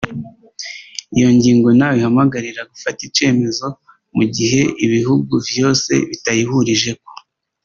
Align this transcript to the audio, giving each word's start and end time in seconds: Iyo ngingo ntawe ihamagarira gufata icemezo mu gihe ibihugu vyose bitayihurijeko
Iyo 1.15 1.27
ngingo 1.35 1.67
ntawe 1.77 1.95
ihamagarira 1.99 2.61
gufata 2.71 2.99
icemezo 3.09 3.67
mu 4.15 4.23
gihe 4.35 4.61
ibihugu 4.85 5.33
vyose 5.49 5.91
bitayihurijeko 6.09 7.09